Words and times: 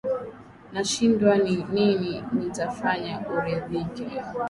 Nashindwa 0.73 1.31
ni 1.43 1.53
nini 1.73 2.13
nitafanya 2.35 3.13
uridhike 3.35 4.05